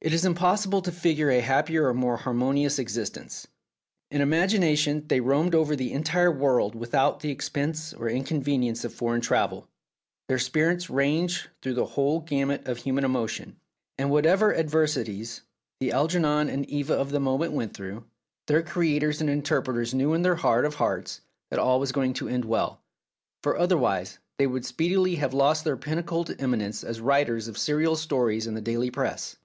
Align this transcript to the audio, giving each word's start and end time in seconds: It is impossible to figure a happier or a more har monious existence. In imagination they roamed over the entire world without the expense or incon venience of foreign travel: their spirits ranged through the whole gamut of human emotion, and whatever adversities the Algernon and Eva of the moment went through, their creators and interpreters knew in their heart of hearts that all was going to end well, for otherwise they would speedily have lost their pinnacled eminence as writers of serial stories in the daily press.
It 0.00 0.12
is 0.12 0.24
impossible 0.24 0.82
to 0.82 0.90
figure 0.90 1.30
a 1.30 1.38
happier 1.40 1.84
or 1.84 1.90
a 1.90 1.94
more 1.94 2.16
har 2.16 2.32
monious 2.34 2.80
existence. 2.80 3.46
In 4.10 4.20
imagination 4.20 5.04
they 5.06 5.20
roamed 5.20 5.54
over 5.54 5.76
the 5.76 5.92
entire 5.92 6.32
world 6.32 6.74
without 6.74 7.20
the 7.20 7.30
expense 7.30 7.94
or 7.94 8.06
incon 8.08 8.42
venience 8.42 8.84
of 8.84 8.92
foreign 8.92 9.20
travel: 9.20 9.68
their 10.26 10.40
spirits 10.40 10.90
ranged 10.90 11.46
through 11.62 11.74
the 11.74 11.84
whole 11.86 12.18
gamut 12.18 12.66
of 12.66 12.78
human 12.78 13.04
emotion, 13.04 13.54
and 13.96 14.10
whatever 14.10 14.52
adversities 14.52 15.42
the 15.78 15.92
Algernon 15.92 16.48
and 16.50 16.68
Eva 16.68 16.94
of 16.94 17.12
the 17.12 17.20
moment 17.20 17.52
went 17.52 17.72
through, 17.72 18.02
their 18.48 18.64
creators 18.64 19.20
and 19.20 19.30
interpreters 19.30 19.94
knew 19.94 20.12
in 20.12 20.22
their 20.22 20.34
heart 20.34 20.64
of 20.64 20.74
hearts 20.74 21.20
that 21.52 21.60
all 21.60 21.78
was 21.78 21.92
going 21.92 22.14
to 22.14 22.28
end 22.28 22.44
well, 22.44 22.82
for 23.44 23.56
otherwise 23.56 24.18
they 24.38 24.46
would 24.48 24.66
speedily 24.66 25.14
have 25.14 25.32
lost 25.32 25.62
their 25.62 25.76
pinnacled 25.76 26.34
eminence 26.40 26.82
as 26.82 27.00
writers 27.00 27.46
of 27.46 27.56
serial 27.56 27.94
stories 27.94 28.48
in 28.48 28.54
the 28.54 28.60
daily 28.60 28.90
press. 28.90 29.36